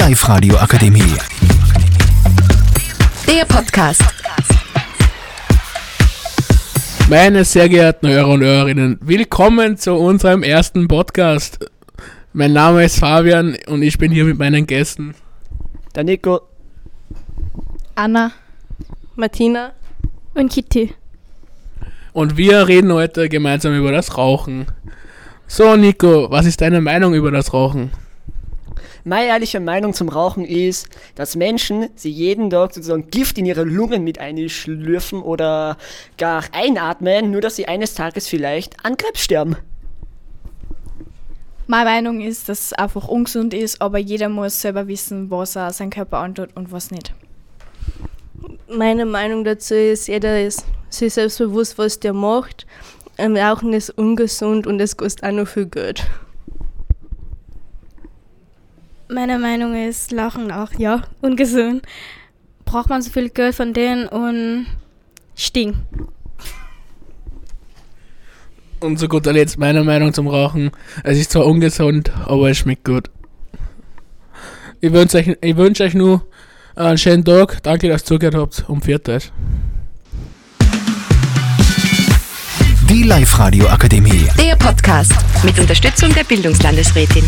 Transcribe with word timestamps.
Live-Radio 0.00 0.56
Akademie. 0.56 1.12
Der 3.28 3.44
Podcast. 3.44 4.02
Meine 7.10 7.44
sehr 7.44 7.68
geehrten 7.68 8.08
Hörer 8.08 8.28
und 8.28 8.40
Hörerinnen, 8.40 8.98
willkommen 9.02 9.76
zu 9.76 9.92
unserem 9.92 10.42
ersten 10.42 10.88
Podcast. 10.88 11.58
Mein 12.32 12.54
Name 12.54 12.82
ist 12.82 12.98
Fabian 12.98 13.58
und 13.66 13.82
ich 13.82 13.98
bin 13.98 14.10
hier 14.10 14.24
mit 14.24 14.38
meinen 14.38 14.66
Gästen. 14.66 15.14
Der 15.94 16.04
Nico. 16.04 16.40
Anna 17.94 18.32
Martina. 19.16 19.72
und 20.32 20.50
Kitty. 20.50 20.94
Und 22.14 22.38
wir 22.38 22.66
reden 22.68 22.90
heute 22.94 23.28
gemeinsam 23.28 23.76
über 23.76 23.92
das 23.92 24.16
Rauchen. 24.16 24.64
So, 25.46 25.76
Nico, 25.76 26.30
was 26.30 26.46
ist 26.46 26.62
deine 26.62 26.80
Meinung 26.80 27.12
über 27.12 27.30
das 27.30 27.52
Rauchen? 27.52 27.90
Meine 29.04 29.28
ehrliche 29.28 29.60
Meinung 29.60 29.94
zum 29.94 30.08
Rauchen 30.08 30.44
ist, 30.44 30.88
dass 31.14 31.36
Menschen 31.36 31.88
sie 31.94 32.10
jeden 32.10 32.50
Tag 32.50 32.74
sozusagen 32.74 33.10
Gift 33.10 33.38
in 33.38 33.46
ihre 33.46 33.64
Lungen 33.64 34.04
mit 34.04 34.18
einschlürfen 34.18 35.22
oder 35.22 35.76
gar 36.18 36.44
einatmen, 36.52 37.30
nur 37.30 37.40
dass 37.40 37.56
sie 37.56 37.66
eines 37.66 37.94
Tages 37.94 38.28
vielleicht 38.28 38.84
an 38.84 38.96
Krebs 38.96 39.22
sterben. 39.22 39.56
Meine 41.66 41.84
Meinung 41.84 42.20
ist, 42.20 42.48
dass 42.48 42.66
es 42.66 42.72
einfach 42.72 43.06
ungesund 43.06 43.54
ist, 43.54 43.80
aber 43.80 43.98
jeder 43.98 44.28
muss 44.28 44.60
selber 44.60 44.88
wissen, 44.88 45.30
was 45.30 45.54
er 45.54 45.72
seinem 45.72 45.90
Körper 45.90 46.18
antut 46.18 46.48
und 46.56 46.72
was 46.72 46.90
nicht. 46.90 47.14
Meine 48.68 49.06
Meinung 49.06 49.44
dazu 49.44 49.74
ist, 49.74 50.08
jeder 50.08 50.42
ist 50.42 50.64
sich 50.88 51.14
selbst 51.14 51.38
bewusst, 51.38 51.78
was 51.78 52.00
der 52.00 52.12
macht. 52.12 52.66
Ähm, 53.18 53.36
Rauchen 53.36 53.72
ist 53.72 53.90
ungesund 53.90 54.66
und 54.66 54.80
es 54.80 54.96
kostet 54.96 55.24
auch 55.24 55.32
noch 55.32 55.46
viel 55.46 55.66
Geld. 55.66 56.04
Meine 59.12 59.40
Meinung 59.40 59.74
ist, 59.74 60.12
Lachen 60.12 60.52
auch, 60.52 60.70
ja, 60.78 61.02
ungesund. 61.20 61.82
Braucht 62.64 62.90
man 62.90 63.02
so 63.02 63.10
viel 63.10 63.28
Geld 63.28 63.56
von 63.56 63.72
denen 63.72 64.06
und 64.06 64.66
stinkt. 65.34 65.78
Und 68.78 68.98
zu 69.00 69.08
guter 69.08 69.32
Letzt 69.32 69.58
meine 69.58 69.82
Meinung 69.82 70.14
zum 70.14 70.28
Rauchen. 70.28 70.70
Es 71.02 71.18
ist 71.18 71.32
zwar 71.32 71.44
ungesund, 71.46 72.12
aber 72.26 72.50
es 72.50 72.58
schmeckt 72.58 72.84
gut. 72.84 73.10
Ich 74.80 74.92
wünsche 74.92 75.18
euch, 75.18 75.36
ich 75.40 75.56
wünsch 75.56 75.80
euch 75.80 75.94
nur 75.94 76.24
einen 76.76 76.96
schönen 76.96 77.24
Tag. 77.24 77.64
Danke, 77.64 77.88
dass 77.88 78.02
ihr 78.02 78.06
zugehört 78.06 78.36
habt. 78.36 78.64
Und 78.68 78.84
viert 78.84 79.08
euch. 79.08 79.32
Die 82.88 83.02
Live-Radio 83.02 83.66
Akademie. 83.66 84.28
Der 84.38 84.54
Podcast 84.54 85.12
mit 85.44 85.58
Unterstützung 85.58 86.14
der 86.14 86.24
Bildungslandesrätin. 86.24 87.24